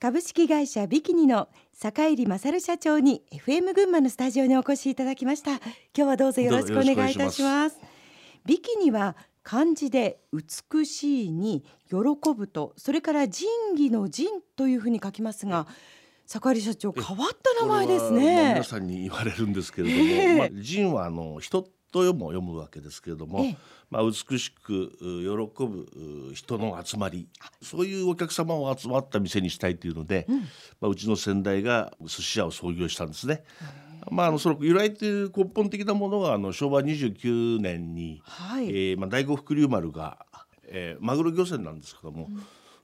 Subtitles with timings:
[0.00, 5.56] 株式会社ビキニの坂入勝社長に FM 群馬のスタジオにお越しいただきました。
[5.56, 5.60] 今
[5.92, 7.80] 日はどうぞよろしくお願いいたします。
[8.46, 11.96] ビキニは漢字で美しいに喜
[12.32, 15.66] ぶとそれから仁義の仁というふうに書きますが
[16.26, 17.28] 坂入社長変わっ
[17.58, 18.50] た名前ですね。
[18.50, 23.56] 皆さんに言われるんですけれども、えー、まあ、仁はあの人と読む読むわけですけれども、え
[23.90, 27.28] まあ、美しく喜ぶ人の集まり
[27.62, 30.40] そういうお客様を集まった店にしたいというので、うん。
[30.40, 30.44] ま
[30.82, 33.44] あ、うちの先代が寿司屋を創業したんですね。
[34.10, 40.18] まあ、あのその由来という根本的なものはあの昭和29年に、はい、えー、まあ、第五福竜丸が、
[40.66, 42.28] えー、マグロ漁船なんですけども、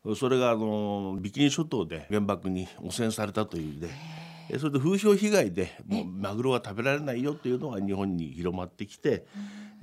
[0.04, 3.88] うん、それがあのビキニ諸島で原爆に汚染されたというで。
[4.58, 9.26] それで風評被害でもうマグロは食べられないよというのが日本に広まってきて、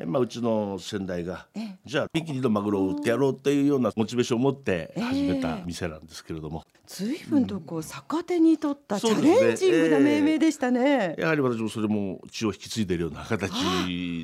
[0.05, 1.47] まあ、うちの先代が
[1.85, 6.63] じゃあビキニのマグロを売ってやろうっていうようなモチベーションを持って始めた店なんですけれども。
[6.93, 13.49] 随分とこう逆手に取ったチャレンジングな命名でしたね、やはり私もそれも血を引き継いでいるような形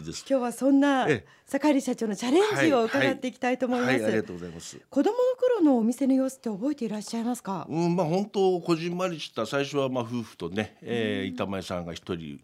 [0.05, 0.25] です。
[0.30, 1.08] 今日はそんな
[1.45, 4.78] 坂入社長のチャレンジを伺っていきたいと思います、はいはい、ありがとうございます。
[4.89, 7.66] 子供の頃のお店の様子って覚えていらっしゃいますか？
[7.69, 12.44] うんまあ本当こじんまりした最初はまあ夫婦とね、えー、板前さんが一人と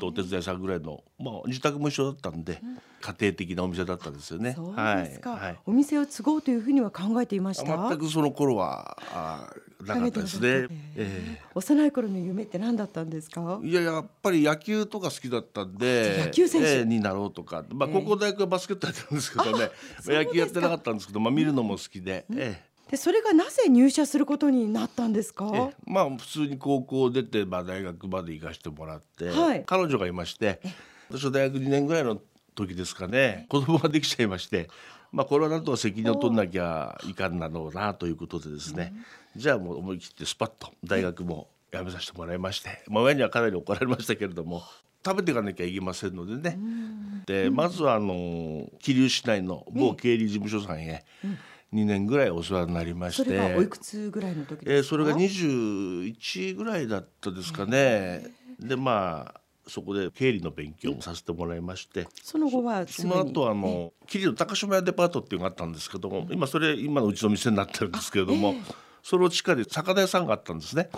[0.00, 4.54] お手伝いさんぐらいの、まあ、自宅も一緒だったんで、うん、家庭的なお店だったんですよね。
[4.54, 7.88] そうですか、はいはい、お店を継ごうというふうには考えていました？
[7.88, 9.54] 全くその頃はあ
[9.86, 13.60] なかったですね、えー、幼い頃の夢って何だったんですか？
[13.62, 19.70] いややっぱり野球とか好きだったんで野球選手、えー、になろうとか、まあ、高校大学はバスケットやってるんですけどね、
[20.06, 22.26] 野球やってなかったんですけど、まあ、見るのも好きで。
[22.28, 25.70] うん、えーでそれがなぜ入社することになったんですか？
[25.86, 30.60] まあ普通に高校出て、まあ、大学まで行かしてもらって、はい、彼女がいまして
[31.08, 32.20] 私は大学2年ぐらいの
[32.54, 34.68] 時ですかね子供ができちゃいまして、
[35.10, 38.92] まあ、これはなんとか責任を取んなきゃいかんなろうなということでですね、
[39.34, 44.62] うん、じゃあもう思い切ってスパッと大学も辞めさせてもらいまして、まあ、親にはかなり怒られましたけれども
[45.02, 51.38] 食べていかなきゃいけませんのでね、うん、でまずはあの桐生市内の某経理事務所さんへ、うん
[51.72, 53.24] 2年ぐらいお世話になりまして。
[53.24, 58.26] それがおいくつぐらいの時えー、それが21ぐらいだったですかね。
[58.60, 62.06] でまあそこで経理の勉強もさせてもらいまして。
[62.22, 70.90] その後はその後あの桐生高島屋デパートっていうのがあったんですけども今それ今のうちの店になってるんですけれども、えー、その地下で魚屋さんがあったんですね。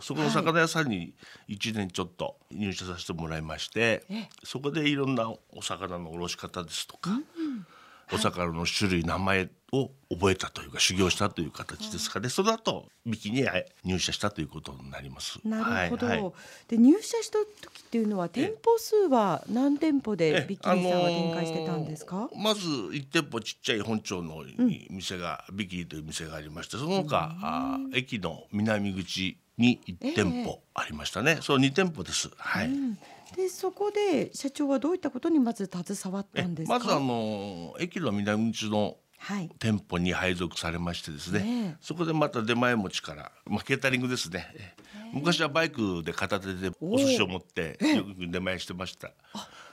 [0.00, 1.12] そこの魚屋さんに
[1.50, 7.20] 1年ちょっと入社させてもらいまして、はい、そこでいろんなお魚のおろし方ですとか、うん。
[8.12, 13.46] お魚の種類名前を覚えたというか修行したという形ですかね、その後ビキに
[13.84, 15.38] 入社したということになります。
[15.44, 16.06] なるほど。
[16.06, 16.32] はいはい、
[16.68, 22.16] で入社した時っていうのは店舗数は何店舗でビキニさんは展開してたんですか？
[22.16, 22.60] あのー、まず
[22.92, 24.44] 一店舗ちっちゃい本町の
[24.90, 31.32] 店が、うん、ビキニという店がありまして、その他、あ駅の南口に一店舗ありましたね。
[31.32, 32.30] えー、そう二店舗です。
[32.36, 32.66] はい。
[32.66, 32.98] うん
[33.30, 38.96] でそこで社長はどういったことにまず携わったんですまずあの駅の南口の
[39.58, 44.46] 店舗に配属されましてですね、ねそこでまた出前持ちから、まあ、ケータリングですね、
[45.12, 49.10] 昔はバイクで片手でお寿司を持ってよく出前してました。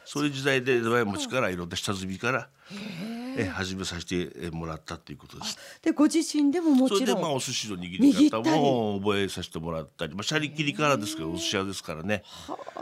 [0.05, 0.25] そう。
[0.25, 5.57] いう時代で出前持ちからいろんな下積みからえ始めさせてもらったということです。
[5.81, 12.23] でご自身でももちろんそれでまあお寿司の握り方も覚えさせてもらったり、まあシャリ切りからですけどお寿司屋ですからね。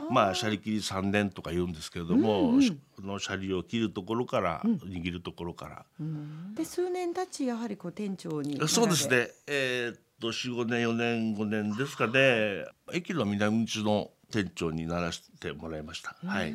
[0.10, 5.86] まあシャリ切り三年とか言うんですけれども、うんうん、のシャリを切るところから、うん、握るところから。
[6.00, 9.30] うん、で数年経ちやはりこう店長にそうですね。
[9.48, 12.66] えー、っと四五年四年五年ですかね。
[12.94, 16.16] 駅の南口の店長にならせてもらいました。
[16.26, 16.54] はい。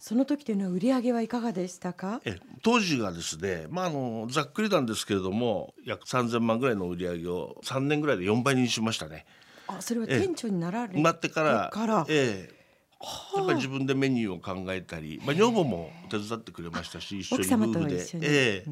[0.00, 2.20] その時というのは売り上げはいかがでしたか？
[2.24, 9.26] え、当時がですね、まああのざっくりなんですけれども、約三千万ぐらいの売り上げを三年ぐらいで四倍にしましたね。
[9.68, 12.62] あ、それは店長になられてってから、からええ。
[13.36, 18.70] やっぱり自分でメニューを考えたり、まあ女房も手伝ってくれましたし、一緒に夫婦で、ええ、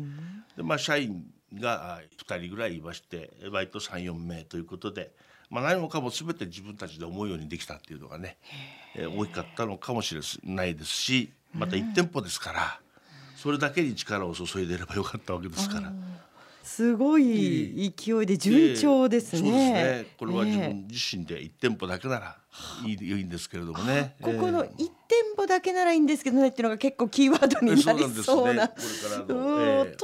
[0.56, 1.24] でまあ社員
[1.54, 5.10] が二人ぐらいいまして、バイト三四名ということで。
[5.50, 8.38] まあ、何もかも全て自分たちで思うようにできたっていうのがね、
[8.94, 12.80] えー、大きかったのかもしれないですしまた1店舗ですから
[13.36, 15.92] それだけに力を注いでいればよかったわけですから。
[16.62, 19.48] すごい勢いで順調ですね。
[19.48, 20.06] えー、そうですね。
[20.18, 22.36] これは自分自身で一店舗だけなら
[22.84, 24.14] いい,、いいんですけれどもね。
[24.20, 28.68] ここの一店舗だけならいいんですけどねっていうのが結構キーワードになりそうな。
[28.68, 28.82] と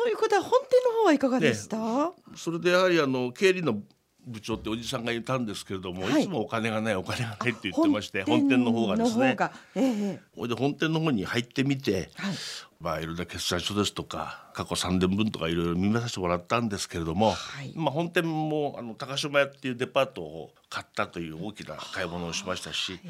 [0.08, 2.12] いうことは本店の方はいかがでした？
[2.34, 3.78] それでやはりあの経理の
[4.26, 6.22] 部長っておじさんがいたんですけれども、はい。
[6.22, 9.24] い、つもお金がないお金がないって言ってまして本店の方がですね。
[9.24, 9.52] の方が。
[9.76, 12.34] ええで本店の方に入ってみて、はい。
[12.80, 17.72] まあいろんな決算書ですとか過去3年分とかいろいろ見させてもらったんですけれども、はい。
[17.76, 23.00] まあ本店もあの高島屋っていうデパートを買ったという大きな買い物をしましたし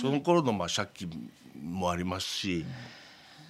[0.00, 1.30] その頃のまあ借金
[1.62, 2.64] もありますし、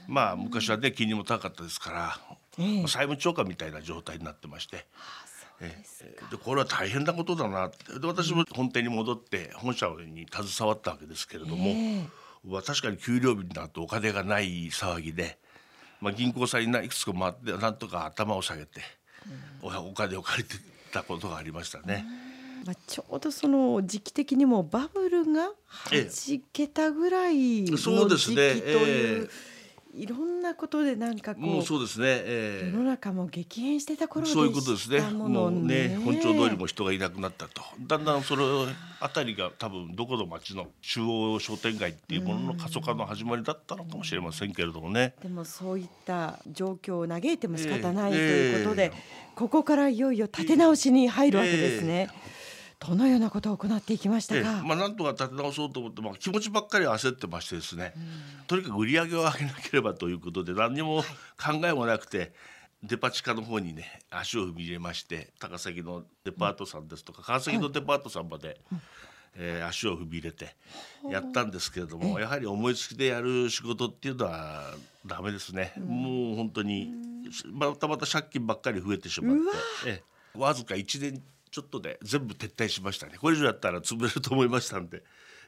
[0.09, 2.19] まあ昔はね金利も高かったですから、
[2.59, 4.77] え債務超過みたいな状態になってまして。
[4.77, 4.85] え
[5.29, 5.32] え
[5.69, 7.99] でこれは大変なことだなって。
[7.99, 12.05] で私も本店に戻って本社に携わったわけですけれども、ええ。
[12.45, 15.39] まあ確かに給料日になるとお金がない騒ぎで、
[16.01, 18.81] まあ、銀行さんにないくつか回ってなんとか頭を下げて、
[19.63, 20.57] おお金を借りて
[20.93, 22.05] たことがありましたね。
[22.65, 29.29] まあ、ちょうどその時期的にもバブルがはじけたぐらいのそうです時期とねいう、え
[29.95, 35.01] いろんなことでなんかこうもうそうですね、ええ世の中も激変してた頃でそういうことですね。
[35.01, 35.97] したもうねね。
[35.97, 37.63] 本庁通りも人がいなくなったと。
[37.79, 38.43] だんだんそれ
[39.01, 45.15] あたりが多分どこの町の中央商店街っていうものの過疎化の始まりだったのかもしれませんけれどもね。
[45.23, 52.09] でもそういった状況を嘆いても仕方ないとええいうことで、えここからいよいよ立て直しに入るわけですね。
[52.85, 54.63] どのようなことを行っていきましたええか。
[54.65, 57.95] まあなんとか立て直そうと思って、まあ、気持ちばっかり焦ってましてですね、
[58.49, 61.03] とにかく売り上げを上げなければということで何にも
[61.41, 62.33] 考えもなくて、
[62.83, 68.61] デパ地下の方にね足を踏み入れまして高崎のデパートさんですとか川崎のデパートさんまで、
[69.37, 70.57] えー足を踏み入れて
[71.09, 74.75] やったんですけれども、やはり思いつきでやる仕事っていうのは
[75.07, 76.93] ダメですね、もう本当に
[77.53, 79.37] またまた借金ばっかり増えてしまっ
[79.85, 80.03] て
[80.35, 80.53] わ。
[80.53, 83.19] ずか1年ちょっとで全部撤退しましたね。
[83.21, 85.03] これ以上やったら潰れると思いましたんで。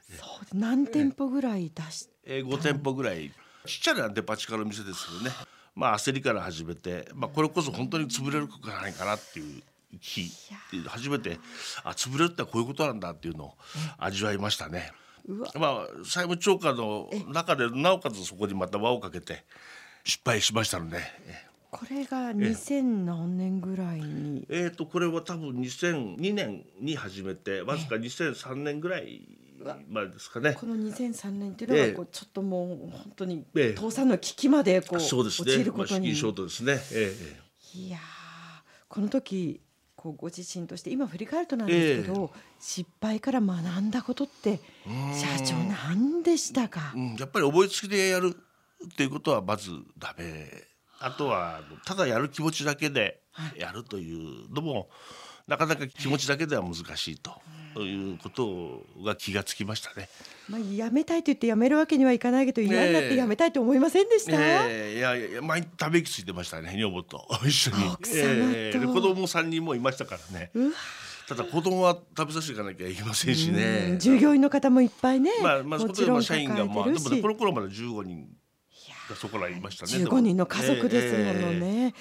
[0.07, 0.23] そ
[0.53, 3.31] う何店舗ぐらい出し、えー、5店舗ぐらい。
[3.65, 5.31] ちっちゃなデパ地下の店ですけどね。
[5.73, 9.63] まあ焦りから始めて、まあ、これこそ本当に潰れることがないかなっていう
[9.99, 10.29] 日
[10.71, 11.39] で初めて
[11.83, 13.53] あ潰れるってこういうことなんだっていうのを
[13.97, 14.91] 味わいましたね。
[15.55, 19.43] まあ債務超過の中でなおかつそこにまた輪をかけて
[20.03, 20.99] 失敗しましたので。
[21.83, 24.45] えこれが2000何年ぐらいに？
[24.49, 29.27] えー、とこれは多分2002年に始めてわずか2003年ぐらい
[29.89, 30.53] までですかね。
[30.53, 35.51] この2003年っていうのはええこうちょっともう本当にええ倒産の危機までこうそうですね。
[35.51, 36.07] 陥るまあ、資ことに。
[36.07, 36.79] 金ショートですね。
[36.93, 37.13] え
[37.73, 38.01] えいやー
[38.87, 39.61] この時
[39.95, 46.93] こうご自身として今振り返るとなんですけど、失敗から学んだことって社長何でしたか？
[46.95, 46.99] う。
[46.99, 48.35] ん、やっぱり思いつきでやる
[48.85, 50.47] っていうことはまずダメ
[50.99, 53.19] あとはただやる気持ちだけで
[53.57, 54.89] やるというのも、
[55.47, 57.19] なかなか気持ちだけでは難しい
[57.75, 60.09] ということが気がつきましたね。
[60.49, 64.33] まあやめたいと言ってやめるわけにはいかないけど嫌になってやめたいと思いませんでした？
[64.33, 64.97] ええ。
[64.97, 67.27] いやいや毎日ため息ついてましたね女房と。
[67.45, 67.77] 一緒に。
[67.87, 68.17] 奥様と。
[68.55, 68.79] ええ。
[68.79, 70.51] で子供三人もいましたからね。
[71.27, 73.99] ただ子供は食べさせていかなきゃいけませんしうねん。
[73.99, 78.27] 従業員の方もいっぱいね、まあまあそもちろん社員がまあでもねこの頃まで15人が
[79.13, 80.17] そこらにいましたねでも。
[80.17, 81.93] 15人の家族ですものええね、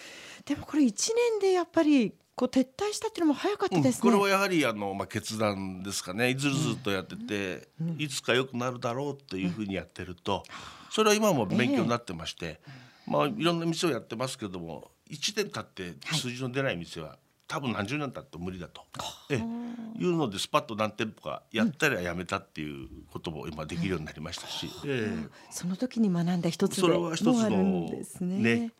[0.47, 6.35] でもこれ1年でやっぱりこう撤退したっていうのも早かったですね、これはやはりあの、まあ、決断ですかね。
[6.35, 7.69] ずるずるとやってて、
[7.99, 10.43] いつか良くなるだろうというふうにやってると、
[10.91, 12.61] それは今も勉強になってまして、
[13.07, 18.83] まあ、いろんな店をやってますけども1年経って数字の出ない店は、多分何十年経っても無理だと、
[19.31, 20.03] ええ。
[20.03, 25.29] いうのでスパッと何店舗かやったりはやめたっていうことも今できるようになりましたし、ええ。
[25.51, 28.39] その時に学んだ一つでもあるんですね。
[28.39, 28.73] ね。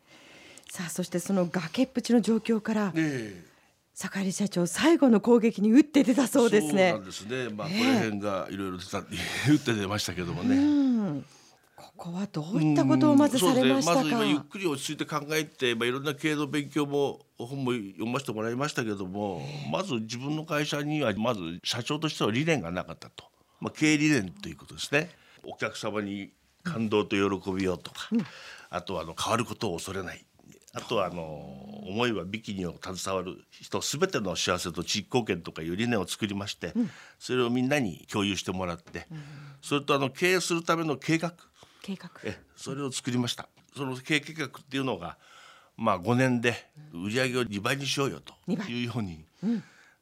[0.69, 3.55] さあそしてその崖っぷちの状況からええ。
[3.93, 6.89] 坂入社長最後の攻撃に打って出たそうですね。
[6.89, 7.49] そうなんですね。
[7.49, 9.01] まあ、こええの辺がいろいろ出た、
[9.47, 10.57] 言って出ましたけどもね。
[10.57, 11.25] うん
[11.97, 14.19] ここはどういったことをまずされましたか、うんそうですね。
[14.19, 23.25] まず今ゆっくり落ち着いて考えて、まあ、いろんな経営の勉強も本も読ませてもらいましたけどもまず自分の会社にはまず社長としては理念がなかったと、
[23.59, 25.09] まあ、経営理念ということですね。
[25.43, 26.31] お客様に
[26.63, 28.09] 感動と喜びをとか、
[28.69, 30.25] あとはあの変わることを恐れない。
[30.73, 31.23] あとはあの
[31.87, 36.73] 思いはビキニを携わる人すべての幸せと地域貢献とかいう理念を作りまして、
[37.17, 39.07] それをみんなに共有してもらって、
[39.61, 41.33] それとあの経営するための計画
[41.85, 42.09] 計画。
[42.23, 43.47] えそれを作りました。
[43.77, 45.17] その経営計画っていうのが
[45.77, 46.55] まあ5年で
[46.91, 48.67] 売り上げを2倍にしようよと2倍。
[48.67, 49.23] いうように、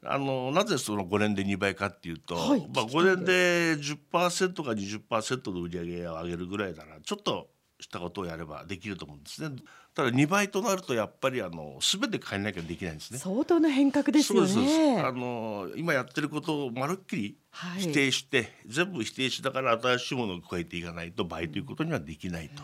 [0.06, 2.62] あのなぜその5年で2倍かっていうと、はい。
[2.74, 7.50] まあ、聞きたい5年で10%か20%の売り上げを上げるぐらいならちょっと
[7.84, 9.56] したことをやればできると思うんですね。
[9.94, 13.20] ただ2倍となるとやっぱりあの全て変えなきゃできないんですね。
[13.20, 17.82] 相当な変革ですよそうですねあの今やってることをまるっきりはい。
[17.82, 22.64] 否定して、全部否定しながら新しいものを加えていかないと倍ということにはできないと、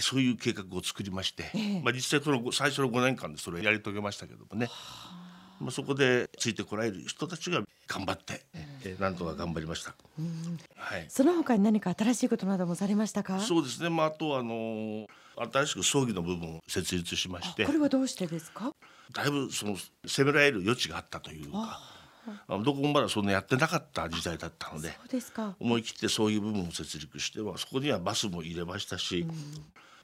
[0.00, 1.80] そういう計画を作りまして、ええ。
[1.82, 4.68] まあ、実際その最初の5年間でそれをやり遂げましたけどもね。
[5.62, 8.44] まあ、そこでついてこられる人たちが頑張って、
[8.84, 9.94] えー、なんとか頑張りました、
[10.76, 13.38] はい、その他に何か新しいことなどもされましたか？
[13.40, 15.06] そうですね、まあ、あとあの
[15.52, 18.72] 新しく葬儀の部分を設立しましてこれはどうしてですか？
[19.12, 19.76] だいぶその
[20.06, 21.80] 責められる余地があったというか
[22.48, 24.92] どこもまだそんなやってなかった時代だったので
[25.58, 29.26] 思い切ってそういう部分を設立して、まあ、そこにはバスも入れましたし、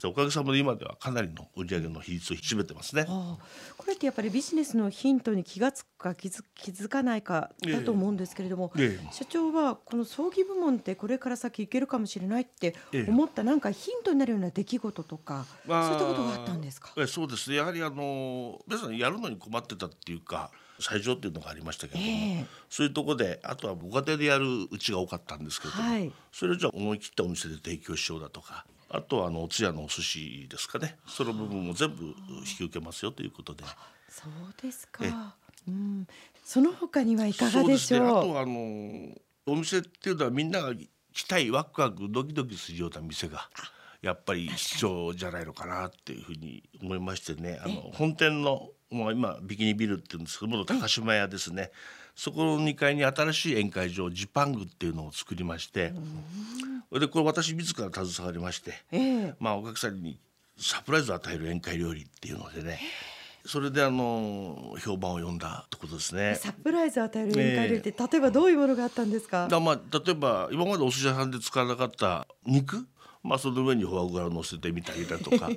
[0.06, 3.04] おかげさまで今ではかなりの売上の比率を占めてますね。
[3.04, 12.74] これってやっぱりビジネスのヒントに気が付くか気づ気づかないかだと思うんですけれども、ええ、社長はこの葬儀部門ってこれから先いけるかもしれないって
[13.08, 16.92] 思ったなんかヒントになるような出来事とか、そういったことがあったんですか？
[17.06, 17.56] そうですね。
[17.56, 20.50] やはりあの皆さんやるのに困ってたっていうか。
[20.80, 30.96] 最上っていうのがありましたけれども、えー、そういうところであとはご家庭でやるうちが多かったんですけれども、はい、それをじゃあ思い切ったお店で提供しようだとかあとはあのお通夜のお寿司ですかね。
[31.06, 33.64] その部分も全部引き受けますよということで。
[34.08, 35.34] そうですか、
[35.66, 36.06] うん、
[36.42, 39.14] その他にはいかがでしょう、ね、あとあの
[39.46, 40.72] お店っていうのはみんなが
[41.12, 43.48] 来たいワクワクドキドキするような店が
[44.00, 47.60] やっぱり必要じゃないのかなっていうふうに思いましてね。
[47.62, 51.70] あの本店のもう今ビキニビルっていうんですけども高島屋ですね
[52.16, 55.92] そこの2階に新しい宴会場ジパングっていうのを作りまして、
[56.90, 60.18] でこれ私自ら携わりまして、えー、まあお客さんに
[60.58, 62.80] サプライズを与える宴会料理っていうのでね、
[63.46, 66.34] それであの評判を呼んだってことですね。
[66.34, 69.46] サプライズを与える宴会料理って、えー、例えばどういうものがあったんですか？
[69.46, 72.84] だまあ例えば今までお寿司屋さんで使わなかった肉、
[73.22, 75.48] まあその上にフォアグラを乗せてみたりだとか。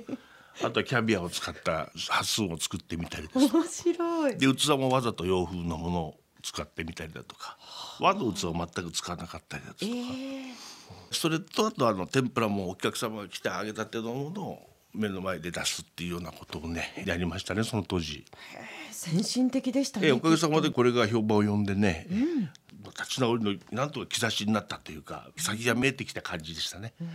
[0.62, 4.36] あとはキャビアを使ったハスを作ってみたりです面白い。
[4.36, 7.56] で器もわざと洋風のものを使ってみたりだとか。
[8.00, 10.52] 和の器を全く使わなかったりだとか、えー、
[11.12, 18.24] それとあとあの天ぷらもお客様が来て揚げたてのものを目の前で出すっていうようなことをねやりましたねその当時。
[18.90, 20.12] 先進的でしたね。
[20.12, 22.50] おかげさまでこれが評判を呼んでね、うん、
[22.98, 26.92] 立ち直りのなんとか兆しになったというか先が見えてきた感じでしたね。
[27.00, 27.08] うん、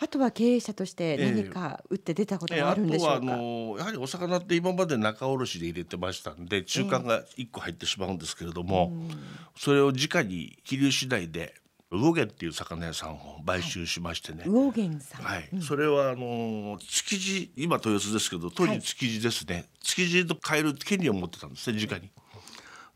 [0.00, 3.14] あとは経営者として何か打って出たことがあるんでしょうか？
[3.14, 9.16] えー、あのやはりお魚って今まで仲卸で入れてましたんで中間が一個入ってしまうんですけれども、えー、
[9.56, 11.54] それを直に気流次第で
[11.90, 14.42] 魚源っていう魚屋さんを買収しましてね。
[14.44, 15.22] 魚源さん。
[15.22, 15.48] はい。
[15.54, 19.54] うん、それはあの築地今豊洲ですけど当時築地ですね。
[19.54, 22.10] はい、築地と買える権利を持ってたんですね直に。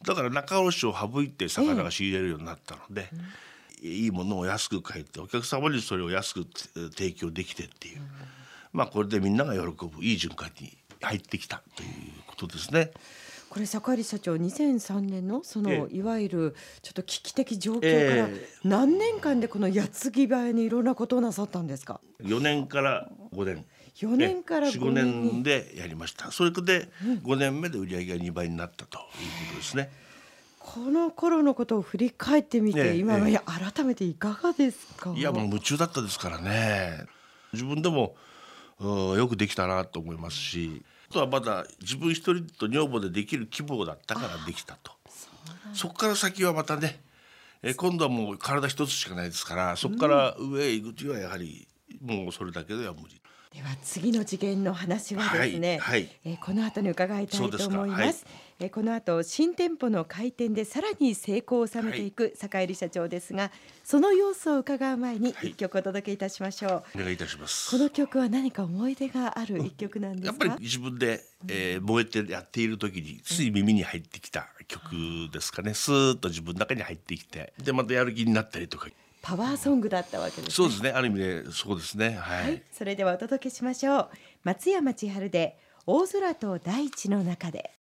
[0.05, 3.09] だから仲卸を省いて魚が仕入れるようになったので、
[3.83, 6.47] えー、いいものを安く買えてお客様にそれを安く
[6.97, 8.07] 提供できてっていう、うん、
[8.73, 11.89] まあこれでみんなが喜ぶいい循環に入ってきたという
[12.27, 12.91] ことですね。
[13.53, 18.29] これ坂入社長2003年のそのいわゆるちょっと危機的状況から
[18.65, 23.67] 何年間でこの矢継ぎ早にいろんなことをなさったんですか？4年から5年
[23.97, 26.31] 4年から5年年でやりました。
[26.31, 29.07] それで5年目で売り上げが2倍になったというこ
[29.53, 29.91] とですね、
[30.59, 33.43] この頃のことを振り返ってみて、今は
[33.75, 35.13] 改めていかがですか？
[35.17, 37.05] いやもう夢中だったですからね。
[37.53, 38.17] 自分でも
[38.81, 44.93] よくできたなと思いますしとはまだ自分一人と女房でできる規模だったからできたと。
[45.75, 47.01] そこから先はまたね
[47.63, 51.69] え今度はもう体一つしかないですからそこから上へ行くにはやはり
[52.01, 53.22] もうそれだけでは無理。
[53.55, 58.25] では次の次元の話はですね、はいはい、えー、この後に伺いたいと思います。
[58.59, 63.51] えー、この後新店舗の開店でさらに成功を収めていく坂入社長ですが、
[63.85, 66.73] その様子を伺う前に一曲お届けいたしましょう。
[66.73, 67.71] はい、お願いいたします。
[67.71, 74.95] この曲は何か思い出がある一曲なんですやっぱり自分で、えー、燃えてやっている時につい耳に入ってきた曲
[75.31, 75.75] ですかね。
[75.75, 78.89] スーッと自分の中に入ってきて、でまたやる気になったりとか。
[79.23, 80.91] パワーソングだったわけです、ね、そうですね。
[80.91, 84.09] ある意味でそうですね、はい、はい、それではお届けしましょう。
[84.43, 87.71] 松山千春で大空と大地の中で